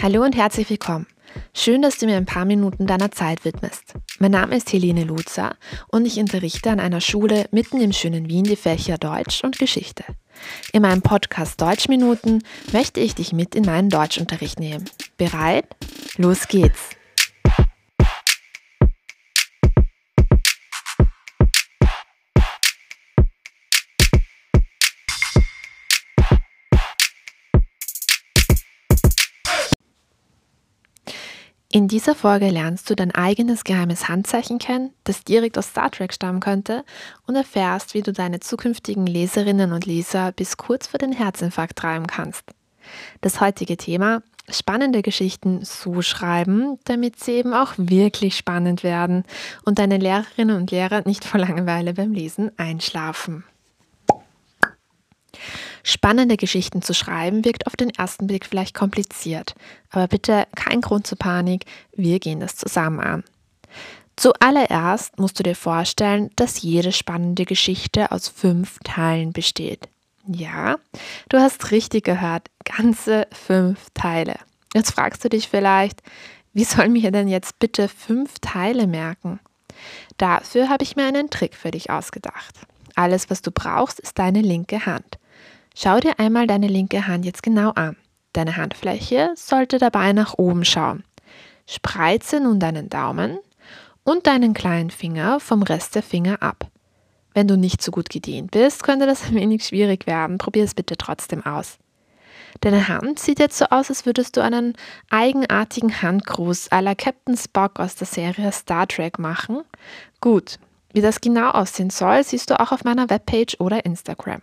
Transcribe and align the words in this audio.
Hallo 0.00 0.22
und 0.22 0.34
herzlich 0.34 0.68
willkommen. 0.68 1.06
Schön, 1.54 1.82
dass 1.82 1.98
du 1.98 2.06
mir 2.06 2.16
ein 2.16 2.26
paar 2.26 2.44
Minuten 2.44 2.86
deiner 2.86 3.10
Zeit 3.10 3.44
widmest. 3.44 3.94
Mein 4.18 4.32
Name 4.32 4.56
ist 4.56 4.72
Helene 4.72 5.04
Luzer 5.04 5.56
und 5.88 6.06
ich 6.06 6.18
unterrichte 6.18 6.70
an 6.70 6.80
einer 6.80 7.00
Schule 7.00 7.46
mitten 7.52 7.80
im 7.80 7.92
schönen 7.92 8.28
Wien 8.28 8.44
die 8.44 8.56
Fächer 8.56 8.98
Deutsch 8.98 9.44
und 9.44 9.58
Geschichte. 9.58 10.04
In 10.72 10.82
meinem 10.82 11.02
Podcast 11.02 11.60
Deutschminuten 11.60 12.42
möchte 12.72 13.00
ich 13.00 13.14
dich 13.14 13.32
mit 13.32 13.54
in 13.54 13.64
meinen 13.64 13.90
Deutschunterricht 13.90 14.58
nehmen. 14.58 14.88
Bereit? 15.16 15.66
Los 16.16 16.48
geht's! 16.48 16.90
In 31.74 31.88
dieser 31.88 32.14
Folge 32.14 32.50
lernst 32.50 32.90
du 32.90 32.94
dein 32.94 33.12
eigenes 33.12 33.64
geheimes 33.64 34.06
Handzeichen 34.06 34.58
kennen, 34.58 34.92
das 35.04 35.24
direkt 35.24 35.56
aus 35.56 35.68
Star 35.68 35.90
Trek 35.90 36.12
stammen 36.12 36.40
könnte, 36.40 36.84
und 37.26 37.34
erfährst, 37.34 37.94
wie 37.94 38.02
du 38.02 38.12
deine 38.12 38.40
zukünftigen 38.40 39.06
Leserinnen 39.06 39.72
und 39.72 39.86
Leser 39.86 40.32
bis 40.32 40.58
kurz 40.58 40.86
vor 40.86 40.98
den 40.98 41.12
Herzinfarkt 41.12 41.78
treiben 41.78 42.06
kannst. 42.06 42.44
Das 43.22 43.40
heutige 43.40 43.78
Thema 43.78 44.22
spannende 44.50 45.00
Geschichten 45.00 45.64
so 45.64 46.02
schreiben, 46.02 46.78
damit 46.84 47.18
sie 47.18 47.32
eben 47.32 47.54
auch 47.54 47.72
wirklich 47.78 48.36
spannend 48.36 48.82
werden 48.82 49.24
und 49.64 49.78
deine 49.78 49.96
Lehrerinnen 49.96 50.58
und 50.58 50.70
Lehrer 50.70 51.00
nicht 51.06 51.24
vor 51.24 51.40
Langeweile 51.40 51.94
beim 51.94 52.12
Lesen 52.12 52.50
einschlafen. 52.58 53.44
Spannende 55.82 56.36
Geschichten 56.36 56.82
zu 56.82 56.94
schreiben 56.94 57.44
wirkt 57.44 57.66
auf 57.66 57.76
den 57.76 57.90
ersten 57.90 58.26
Blick 58.26 58.46
vielleicht 58.46 58.74
kompliziert, 58.74 59.54
aber 59.90 60.08
bitte 60.08 60.46
kein 60.54 60.80
Grund 60.80 61.06
zur 61.06 61.18
Panik, 61.18 61.64
wir 61.94 62.20
gehen 62.20 62.40
das 62.40 62.56
zusammen 62.56 63.00
an. 63.00 63.24
Zuallererst 64.16 65.18
musst 65.18 65.38
du 65.38 65.42
dir 65.42 65.56
vorstellen, 65.56 66.30
dass 66.36 66.62
jede 66.62 66.92
spannende 66.92 67.44
Geschichte 67.44 68.12
aus 68.12 68.28
fünf 68.28 68.78
Teilen 68.84 69.32
besteht. 69.32 69.88
Ja, 70.26 70.76
du 71.28 71.38
hast 71.38 71.72
richtig 71.72 72.04
gehört, 72.04 72.48
ganze 72.64 73.26
fünf 73.32 73.88
Teile. 73.94 74.36
Jetzt 74.74 74.92
fragst 74.92 75.24
du 75.24 75.28
dich 75.28 75.48
vielleicht, 75.48 76.02
wie 76.52 76.64
soll 76.64 76.88
mir 76.88 77.10
denn 77.10 77.28
jetzt 77.28 77.58
bitte 77.58 77.88
fünf 77.88 78.38
Teile 78.40 78.86
merken? 78.86 79.40
Dafür 80.18 80.68
habe 80.68 80.84
ich 80.84 80.96
mir 80.96 81.06
einen 81.06 81.30
Trick 81.30 81.54
für 81.56 81.70
dich 81.70 81.90
ausgedacht. 81.90 82.54
Alles, 82.94 83.30
was 83.30 83.42
du 83.42 83.50
brauchst, 83.50 83.98
ist 83.98 84.18
deine 84.18 84.42
linke 84.42 84.86
Hand. 84.86 85.18
Schau 85.74 86.00
dir 86.00 86.18
einmal 86.18 86.46
deine 86.46 86.68
linke 86.68 87.06
Hand 87.06 87.24
jetzt 87.24 87.42
genau 87.42 87.70
an. 87.70 87.96
Deine 88.32 88.56
Handfläche 88.56 89.32
sollte 89.36 89.78
dabei 89.78 90.12
nach 90.12 90.34
oben 90.38 90.64
schauen. 90.64 91.04
Spreize 91.66 92.40
nun 92.40 92.60
deinen 92.60 92.88
Daumen 92.88 93.38
und 94.04 94.26
deinen 94.26 94.54
kleinen 94.54 94.90
Finger 94.90 95.40
vom 95.40 95.62
Rest 95.62 95.94
der 95.94 96.02
Finger 96.02 96.42
ab. 96.42 96.66
Wenn 97.34 97.48
du 97.48 97.56
nicht 97.56 97.82
so 97.82 97.90
gut 97.90 98.10
gedehnt 98.10 98.50
bist, 98.50 98.82
könnte 98.82 99.06
das 99.06 99.24
ein 99.28 99.34
wenig 99.34 99.64
schwierig 99.64 100.06
werden. 100.06 100.38
Probier 100.38 100.64
es 100.64 100.74
bitte 100.74 100.96
trotzdem 100.96 101.44
aus. 101.44 101.78
Deine 102.60 102.88
Hand 102.88 103.18
sieht 103.18 103.38
jetzt 103.38 103.56
so 103.56 103.64
aus, 103.66 103.88
als 103.88 104.04
würdest 104.04 104.36
du 104.36 104.42
einen 104.42 104.74
eigenartigen 105.10 106.02
Handgruß 106.02 106.70
à 106.70 106.80
la 106.82 106.94
Captain 106.94 107.36
Spock 107.36 107.80
aus 107.80 107.94
der 107.94 108.06
Serie 108.06 108.52
Star 108.52 108.86
Trek 108.86 109.18
machen. 109.18 109.62
Gut, 110.20 110.58
wie 110.92 111.00
das 111.00 111.22
genau 111.22 111.50
aussehen 111.50 111.90
soll, 111.90 112.22
siehst 112.22 112.50
du 112.50 112.60
auch 112.60 112.70
auf 112.72 112.84
meiner 112.84 113.08
Webpage 113.08 113.56
oder 113.58 113.86
Instagram. 113.86 114.42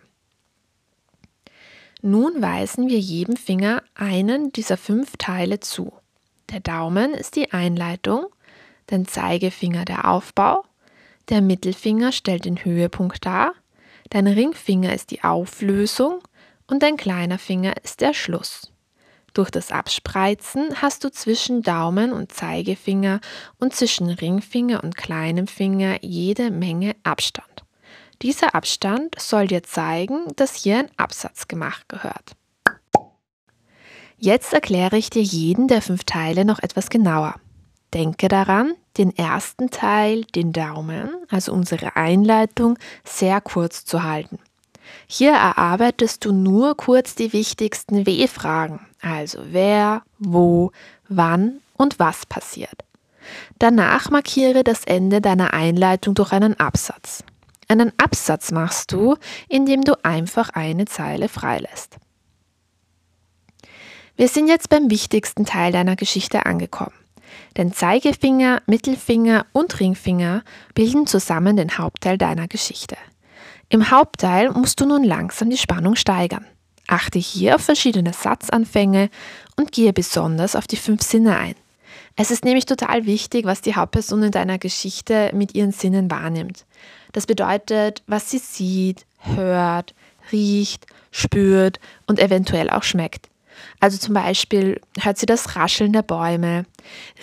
Nun 2.02 2.40
weisen 2.40 2.88
wir 2.88 2.98
jedem 2.98 3.36
Finger 3.36 3.82
einen 3.94 4.52
dieser 4.52 4.78
fünf 4.78 5.16
Teile 5.18 5.60
zu. 5.60 5.92
Der 6.50 6.60
Daumen 6.60 7.12
ist 7.12 7.36
die 7.36 7.52
Einleitung, 7.52 8.26
der 8.88 9.04
Zeigefinger 9.04 9.84
der 9.84 10.08
Aufbau, 10.08 10.64
der 11.28 11.42
Mittelfinger 11.42 12.12
stellt 12.12 12.46
den 12.46 12.64
Höhepunkt 12.64 13.24
dar, 13.24 13.52
dein 14.08 14.26
Ringfinger 14.26 14.94
ist 14.94 15.10
die 15.10 15.22
Auflösung 15.22 16.20
und 16.66 16.82
dein 16.82 16.96
kleiner 16.96 17.38
Finger 17.38 17.74
ist 17.84 18.00
der 18.00 18.14
Schluss. 18.14 18.72
Durch 19.34 19.50
das 19.50 19.70
Abspreizen 19.70 20.82
hast 20.82 21.04
du 21.04 21.10
zwischen 21.10 21.62
Daumen 21.62 22.12
und 22.12 22.32
Zeigefinger 22.32 23.20
und 23.58 23.74
zwischen 23.74 24.08
Ringfinger 24.10 24.82
und 24.82 24.96
kleinem 24.96 25.46
Finger 25.46 25.98
jede 26.02 26.50
Menge 26.50 26.96
Abstand. 27.04 27.46
Dieser 28.22 28.54
Abstand 28.54 29.18
soll 29.18 29.46
dir 29.46 29.62
zeigen, 29.62 30.26
dass 30.36 30.54
hier 30.54 30.78
ein 30.80 30.90
Absatz 30.96 31.48
gemacht 31.48 31.88
gehört. 31.88 32.36
Jetzt 34.18 34.52
erkläre 34.52 34.98
ich 34.98 35.08
dir 35.08 35.22
jeden 35.22 35.66
der 35.66 35.80
fünf 35.80 36.04
Teile 36.04 36.44
noch 36.44 36.58
etwas 36.58 36.90
genauer. 36.90 37.36
Denke 37.94 38.28
daran, 38.28 38.74
den 38.98 39.16
ersten 39.16 39.70
Teil, 39.70 40.24
den 40.24 40.52
Daumen, 40.52 41.10
also 41.30 41.52
unsere 41.52 41.96
Einleitung, 41.96 42.78
sehr 43.02 43.40
kurz 43.40 43.86
zu 43.86 44.02
halten. 44.02 44.38
Hier 45.06 45.32
erarbeitest 45.32 46.24
du 46.24 46.32
nur 46.32 46.76
kurz 46.76 47.14
die 47.14 47.32
wichtigsten 47.32 48.06
W-Fragen, 48.06 48.86
also 49.00 49.38
wer, 49.50 50.02
wo, 50.18 50.72
wann 51.08 51.60
und 51.76 51.98
was 51.98 52.26
passiert. 52.26 52.84
Danach 53.58 54.10
markiere 54.10 54.64
das 54.64 54.84
Ende 54.84 55.20
deiner 55.20 55.54
Einleitung 55.54 56.14
durch 56.14 56.32
einen 56.32 56.58
Absatz. 56.58 57.24
Einen 57.70 57.92
Absatz 57.98 58.50
machst 58.50 58.90
du, 58.90 59.14
indem 59.48 59.82
du 59.82 59.94
einfach 60.04 60.50
eine 60.50 60.86
Zeile 60.86 61.28
freilässt. 61.28 61.98
Wir 64.16 64.26
sind 64.26 64.48
jetzt 64.48 64.70
beim 64.70 64.90
wichtigsten 64.90 65.46
Teil 65.46 65.70
deiner 65.70 65.94
Geschichte 65.94 66.46
angekommen. 66.46 66.96
Denn 67.56 67.72
Zeigefinger, 67.72 68.60
Mittelfinger 68.66 69.46
und 69.52 69.78
Ringfinger 69.78 70.42
bilden 70.74 71.06
zusammen 71.06 71.56
den 71.56 71.78
Hauptteil 71.78 72.18
deiner 72.18 72.48
Geschichte. 72.48 72.96
Im 73.68 73.92
Hauptteil 73.92 74.50
musst 74.50 74.80
du 74.80 74.86
nun 74.86 75.04
langsam 75.04 75.48
die 75.48 75.56
Spannung 75.56 75.94
steigern. 75.94 76.46
Achte 76.88 77.20
hier 77.20 77.54
auf 77.54 77.62
verschiedene 77.62 78.12
Satzanfänge 78.12 79.10
und 79.54 79.70
gehe 79.70 79.92
besonders 79.92 80.56
auf 80.56 80.66
die 80.66 80.74
fünf 80.74 81.02
Sinne 81.02 81.36
ein. 81.38 81.54
Es 82.16 82.30
ist 82.30 82.44
nämlich 82.44 82.66
total 82.66 83.06
wichtig, 83.06 83.46
was 83.46 83.60
die 83.60 83.74
Hauptperson 83.74 84.24
in 84.24 84.30
deiner 84.30 84.58
Geschichte 84.58 85.30
mit 85.34 85.54
ihren 85.54 85.72
Sinnen 85.72 86.10
wahrnimmt. 86.10 86.66
Das 87.12 87.26
bedeutet, 87.26 88.02
was 88.06 88.30
sie 88.30 88.38
sieht, 88.38 89.06
hört, 89.18 89.94
riecht, 90.32 90.86
spürt 91.10 91.80
und 92.06 92.18
eventuell 92.18 92.70
auch 92.70 92.82
schmeckt. 92.82 93.28
Also 93.78 93.98
zum 93.98 94.14
Beispiel 94.14 94.80
hört 94.98 95.18
sie 95.18 95.26
das 95.26 95.56
Rascheln 95.56 95.92
der 95.92 96.02
Bäume, 96.02 96.64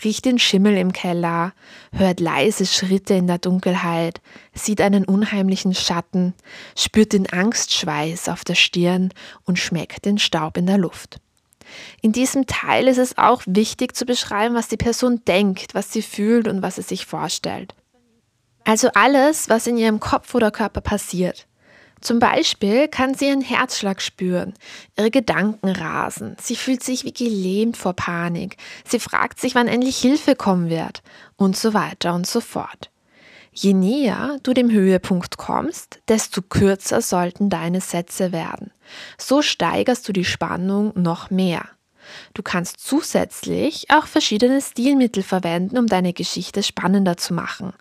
riecht 0.04 0.26
den 0.26 0.40
Schimmel 0.40 0.78
im 0.78 0.94
Keller, 0.94 1.54
hört 1.92 2.20
leise 2.20 2.66
Schritte 2.66 3.16
in 3.16 3.28
der 3.28 3.38
Dunkelheit, 3.38 4.22
sieht 4.54 4.82
einen 4.82 5.06
unheimlichen 5.06 5.74
Schatten, 5.74 6.34
spürt 6.78 7.14
den 7.14 7.28
Angstschweiß 7.28 8.30
auf 8.30 8.44
der 8.44 8.56
Stirn 8.56 9.14
und 9.46 9.58
schmeckt 9.60 10.06
den 10.06 10.20
Staub 10.20 10.58
in 10.58 10.68
der 10.68 10.78
Luft. 10.78 11.20
In 12.02 12.12
diesem 12.12 12.48
Teil 12.48 12.88
ist 12.88 12.98
es 12.98 13.18
auch 13.18 13.42
wichtig 13.46 13.96
zu 13.96 14.06
beschreiben, 14.06 14.56
was 14.56 14.68
die 14.68 14.78
Person 14.78 15.22
denkt, 15.26 15.74
was 15.74 15.92
sie 15.92 16.02
fühlt 16.02 16.48
und 16.48 16.62
was 16.62 16.76
sie 16.76 16.82
sich 16.82 17.06
vorstellt. 17.06 17.74
Also 18.64 18.90
alles, 18.94 19.50
was 19.50 19.68
in 19.68 19.78
ihrem 19.78 20.00
Kopf 20.00 20.36
oder 20.36 20.52
Körper 20.52 20.82
passiert. 20.82 21.48
Zum 22.02 22.20
Beispiel 22.20 22.88
kann 22.88 23.16
sie 23.16 23.30
ihren 23.30 23.42
Herzschlag 23.42 24.02
spüren, 24.02 24.54
ihre 24.98 25.10
Gedanken 25.10 25.70
rasen, 25.70 26.36
sie 26.40 26.56
fühlt 26.56 26.84
sich 26.84 27.06
wie 27.06 27.14
gelähmt 27.14 27.76
vor 27.76 27.94
Panik, 27.94 28.58
sie 28.86 29.00
fragt 29.00 29.40
sich, 29.40 29.56
wann 29.56 29.68
endlich 29.68 29.98
Hilfe 29.98 30.36
kommen 30.36 30.70
wird 30.70 31.02
und 31.38 31.58
so 31.58 31.74
weiter 31.74 32.14
und 32.14 32.28
so 32.28 32.40
fort. 32.40 32.92
Je 33.60 33.74
näher 33.74 34.38
du 34.44 34.54
dem 34.54 34.70
Höhepunkt 34.70 35.38
kommst, 35.38 36.00
desto 36.10 36.44
kürzer 36.44 37.02
sollten 37.02 37.50
deine 37.50 37.82
Sätze 37.82 38.32
werden. 38.32 38.70
So 39.18 39.42
steigerst 39.42 40.08
du 40.08 40.14
die 40.14 40.26
Spannung 40.26 40.92
noch 40.94 41.32
mehr. 41.32 41.66
Du 42.36 42.44
kannst 42.44 42.80
zusätzlich 42.80 43.88
auch 43.90 44.06
verschiedene 44.06 44.62
Stilmittel 44.62 45.24
verwenden, 45.24 45.80
um 45.80 45.88
deine 45.88 46.14
Geschichte 46.14 46.62
spannender 46.62 47.18
zu 47.18 47.34
machen. 47.34 47.74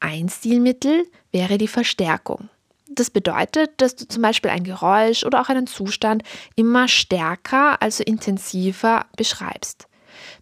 Ein 0.00 0.28
Stilmittel 0.28 1.04
wäre 1.30 1.56
die 1.56 1.68
Verstärkung. 1.68 2.48
Das 2.88 3.08
bedeutet, 3.08 3.70
dass 3.76 3.94
du 3.94 4.08
zum 4.08 4.22
Beispiel 4.22 4.50
ein 4.50 4.64
Geräusch 4.64 5.22
oder 5.22 5.40
auch 5.40 5.48
einen 5.50 5.68
Zustand 5.68 6.24
immer 6.56 6.88
stärker, 6.88 7.80
also 7.80 8.02
intensiver 8.02 9.06
beschreibst. 9.16 9.86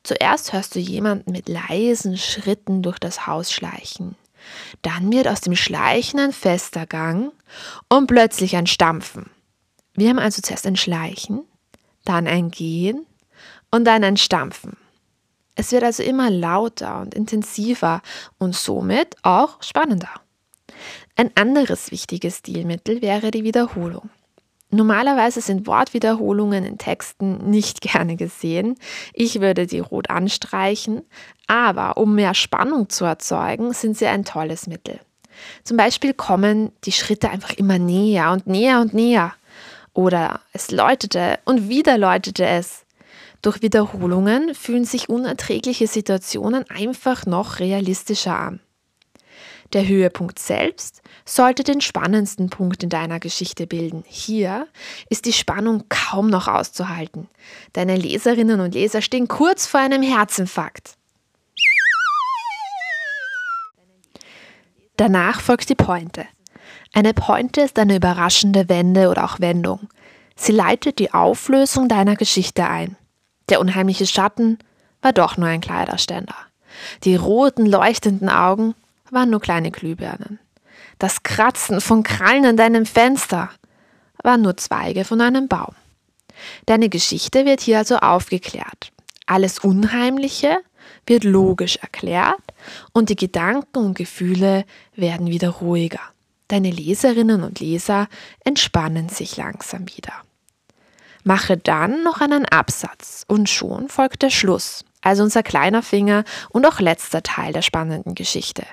Zuerst 0.04 0.54
hörst 0.54 0.74
du 0.74 0.78
jemanden 0.78 1.32
mit 1.32 1.50
leisen 1.50 2.16
Schritten 2.16 2.80
durch 2.80 2.98
das 2.98 3.26
Haus 3.26 3.52
schleichen. 3.52 4.16
Dann 4.82 5.12
wird 5.12 5.28
aus 5.28 5.40
dem 5.40 5.56
Schleichen 5.56 6.20
ein 6.20 6.32
fester 6.32 6.86
Gang 6.86 7.32
und 7.88 8.06
plötzlich 8.06 8.56
ein 8.56 8.66
Stampfen. 8.66 9.30
Wir 9.94 10.08
haben 10.08 10.18
also 10.18 10.40
zuerst 10.42 10.66
ein 10.66 10.76
Schleichen, 10.76 11.42
dann 12.04 12.26
ein 12.26 12.50
Gehen 12.50 13.06
und 13.70 13.84
dann 13.84 14.04
ein 14.04 14.16
Stampfen. 14.16 14.76
Es 15.56 15.72
wird 15.72 15.82
also 15.82 16.02
immer 16.02 16.30
lauter 16.30 17.00
und 17.00 17.14
intensiver 17.14 18.02
und 18.38 18.54
somit 18.54 19.16
auch 19.22 19.62
spannender. 19.62 20.20
Ein 21.16 21.36
anderes 21.36 21.90
wichtiges 21.90 22.38
Stilmittel 22.38 23.02
wäre 23.02 23.30
die 23.30 23.44
Wiederholung. 23.44 24.08
Normalerweise 24.70 25.40
sind 25.40 25.66
Wortwiederholungen 25.66 26.64
in 26.64 26.78
Texten 26.78 27.50
nicht 27.50 27.80
gerne 27.80 28.16
gesehen. 28.16 28.76
Ich 29.12 29.40
würde 29.40 29.66
die 29.66 29.80
rot 29.80 30.10
anstreichen, 30.10 31.02
aber 31.46 31.96
um 31.96 32.14
mehr 32.14 32.34
Spannung 32.34 32.88
zu 32.88 33.04
erzeugen, 33.04 33.72
sind 33.72 33.96
sie 33.96 34.06
ein 34.06 34.24
tolles 34.24 34.66
Mittel. 34.66 35.00
Zum 35.64 35.76
Beispiel 35.76 36.14
kommen 36.14 36.72
die 36.84 36.92
Schritte 36.92 37.30
einfach 37.30 37.52
immer 37.54 37.78
näher 37.78 38.30
und 38.32 38.46
näher 38.46 38.80
und 38.80 38.94
näher. 38.94 39.34
Oder 39.92 40.40
es 40.52 40.70
läutete 40.70 41.38
und 41.44 41.68
wieder 41.68 41.98
läutete 41.98 42.46
es. 42.46 42.84
Durch 43.42 43.62
Wiederholungen 43.62 44.54
fühlen 44.54 44.84
sich 44.84 45.08
unerträgliche 45.08 45.86
Situationen 45.86 46.64
einfach 46.70 47.26
noch 47.26 47.58
realistischer 47.58 48.38
an. 48.38 48.60
Der 49.72 49.86
Höhepunkt 49.86 50.40
selbst 50.40 51.00
sollte 51.24 51.62
den 51.62 51.80
spannendsten 51.80 52.50
Punkt 52.50 52.82
in 52.82 52.88
deiner 52.88 53.20
Geschichte 53.20 53.68
bilden. 53.68 54.02
Hier 54.06 54.66
ist 55.08 55.26
die 55.26 55.32
Spannung 55.32 55.84
kaum 55.88 56.28
noch 56.28 56.48
auszuhalten. 56.48 57.28
Deine 57.72 57.96
Leserinnen 57.96 58.60
und 58.60 58.74
Leser 58.74 59.00
stehen 59.00 59.28
kurz 59.28 59.66
vor 59.66 59.80
einem 59.80 60.02
Herzinfarkt. 60.02 60.94
Danach 64.96 65.40
folgt 65.40 65.68
die 65.68 65.76
Pointe. 65.76 66.26
Eine 66.92 67.14
Pointe 67.14 67.60
ist 67.60 67.78
eine 67.78 67.96
überraschende 67.96 68.68
Wende 68.68 69.08
oder 69.08 69.24
auch 69.24 69.38
Wendung. 69.38 69.88
Sie 70.34 70.52
leitet 70.52 70.98
die 70.98 71.14
Auflösung 71.14 71.88
deiner 71.88 72.16
Geschichte 72.16 72.66
ein. 72.66 72.96
Der 73.48 73.60
unheimliche 73.60 74.06
Schatten 74.06 74.58
war 75.00 75.12
doch 75.12 75.36
nur 75.36 75.48
ein 75.48 75.60
Kleiderständer. 75.60 76.34
Die 77.04 77.14
roten, 77.14 77.66
leuchtenden 77.66 78.28
Augen 78.28 78.74
waren 79.10 79.30
nur 79.30 79.40
kleine 79.40 79.70
Glühbirnen. 79.70 80.38
Das 80.98 81.22
Kratzen 81.22 81.80
von 81.80 82.02
Krallen 82.02 82.44
an 82.44 82.56
deinem 82.56 82.86
Fenster 82.86 83.50
waren 84.22 84.42
nur 84.42 84.56
Zweige 84.56 85.04
von 85.04 85.20
einem 85.20 85.48
Baum. 85.48 85.74
Deine 86.66 86.88
Geschichte 86.88 87.44
wird 87.44 87.60
hier 87.60 87.78
also 87.78 87.96
aufgeklärt. 87.96 88.92
Alles 89.26 89.58
Unheimliche 89.58 90.58
wird 91.06 91.24
logisch 91.24 91.76
erklärt 91.76 92.40
und 92.92 93.08
die 93.08 93.16
Gedanken 93.16 93.78
und 93.78 93.94
Gefühle 93.94 94.64
werden 94.94 95.28
wieder 95.28 95.50
ruhiger. 95.50 96.00
Deine 96.48 96.70
Leserinnen 96.70 97.42
und 97.42 97.60
Leser 97.60 98.08
entspannen 98.44 99.08
sich 99.08 99.36
langsam 99.36 99.86
wieder. 99.88 100.12
Mache 101.22 101.56
dann 101.56 102.02
noch 102.02 102.20
einen 102.20 102.44
Absatz 102.46 103.24
und 103.28 103.48
schon 103.48 103.88
folgt 103.88 104.22
der 104.22 104.30
Schluss, 104.30 104.84
also 105.00 105.22
unser 105.22 105.42
kleiner 105.42 105.82
Finger 105.82 106.24
und 106.48 106.66
auch 106.66 106.80
letzter 106.80 107.22
Teil 107.22 107.52
der 107.52 107.62
spannenden 107.62 108.14
Geschichte. 108.14 108.64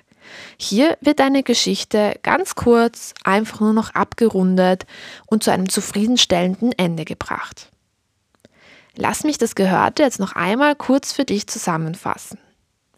Hier 0.57 0.97
wird 1.01 1.21
eine 1.21 1.43
Geschichte 1.43 2.19
ganz 2.23 2.55
kurz 2.55 3.13
einfach 3.23 3.59
nur 3.59 3.73
noch 3.73 3.93
abgerundet 3.95 4.85
und 5.25 5.43
zu 5.43 5.51
einem 5.51 5.69
zufriedenstellenden 5.69 6.71
Ende 6.73 7.05
gebracht. 7.05 7.69
Lass 8.95 9.23
mich 9.23 9.37
das 9.37 9.55
Gehörte 9.55 10.03
jetzt 10.03 10.19
noch 10.19 10.33
einmal 10.33 10.75
kurz 10.75 11.13
für 11.13 11.25
dich 11.25 11.47
zusammenfassen. 11.47 12.39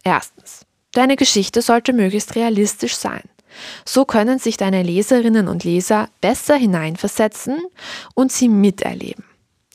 Erstens. 0.03 0.65
Deine 0.93 1.17
Geschichte 1.17 1.61
sollte 1.61 1.93
möglichst 1.93 2.35
realistisch 2.35 2.95
sein. 2.95 3.23
So 3.85 4.05
können 4.05 4.39
sich 4.39 4.57
deine 4.57 4.83
Leserinnen 4.83 5.47
und 5.47 5.63
Leser 5.63 6.09
besser 6.21 6.55
hineinversetzen 6.55 7.59
und 8.15 8.31
sie 8.31 8.49
miterleben. 8.49 9.25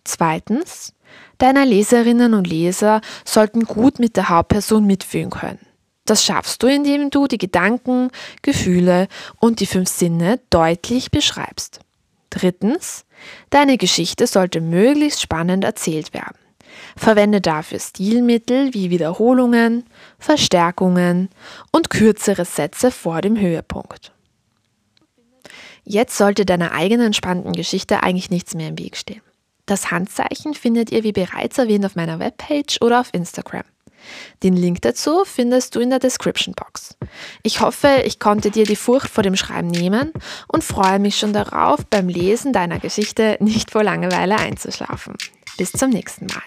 Zweitens. 0.05 0.93
Deine 1.39 1.65
Leserinnen 1.65 2.35
und 2.35 2.47
Leser 2.47 3.01
sollten 3.25 3.65
gut 3.65 3.99
mit 3.99 4.17
der 4.17 4.29
Hauptperson 4.29 4.87
mitfühlen 4.87 5.31
können. 5.31 5.59
Das 6.05 6.25
schaffst 6.25 6.63
du, 6.63 6.67
indem 6.67 7.11
du 7.11 7.27
die 7.27 7.39
Gedanken, 7.39 8.11
Gefühle 8.43 9.09
und 9.41 9.61
die 9.61 9.67
fünf 9.67 9.89
Sinne 9.89 10.41
deutlich 10.51 11.11
beschreibst. 11.11 11.81
Drittens, 12.31 13.07
deine 13.51 13.79
Geschichte 13.79 14.27
sollte 14.27 14.61
möglichst 14.61 15.23
spannend 15.23 15.65
erzählt 15.65 16.13
werden. 16.13 16.37
Verwende 16.97 17.41
dafür 17.41 17.79
Stilmittel 17.79 18.75
wie 18.75 18.91
Wiederholungen, 18.91 19.85
Verstärkungen 20.19 21.31
und 21.71 21.91
kürzere 21.91 22.45
Sätze 22.45 22.91
vor 22.91 23.21
dem 23.21 23.39
Höhepunkt. 23.39 24.13
Jetzt 25.85 26.17
sollte 26.17 26.45
deiner 26.45 26.73
eigenen 26.73 27.13
spannenden 27.13 27.53
Geschichte 27.53 28.03
eigentlich 28.03 28.31
nichts 28.31 28.55
mehr 28.55 28.69
im 28.69 28.79
Weg 28.79 28.97
stehen. 28.97 29.23
Das 29.67 29.91
Handzeichen 29.91 30.55
findet 30.55 30.91
ihr 30.91 31.05
wie 31.05 31.13
bereits 31.13 31.59
erwähnt 31.59 31.87
auf 31.87 31.95
meiner 31.95 32.19
Webpage 32.19 32.81
oder 32.81 33.01
auf 33.01 33.11
Instagram. 33.13 33.65
Den 34.43 34.55
Link 34.55 34.83
dazu 34.83 35.25
findest 35.25 35.75
du 35.75 35.81
in 35.81 35.91
der 35.91 35.99
Description 35.99 36.55
Box. 36.55 36.97
Ich 37.43 37.61
hoffe, 37.61 38.03
ich 38.05 38.19
konnte 38.19 38.51
dir 38.51 38.65
die 38.65 38.77
Furcht 38.77 39.09
vor 39.09 39.23
dem 39.23 39.37
Schreiben 39.37 39.69
nehmen 39.69 40.13
und 40.49 40.65
freue 40.65 40.99
mich 40.99 41.17
schon 41.17 41.33
darauf, 41.33 41.85
beim 41.87 42.09
Lesen 42.09 42.53
deiner 42.53 42.79
Geschichte 42.79 43.37
nicht 43.41 43.71
vor 43.71 43.83
Langeweile 43.83 44.37
einzuschlafen. 44.37 45.15
Bis 45.57 45.73
zum 45.73 45.91
nächsten 45.91 46.27
Mal. 46.27 46.43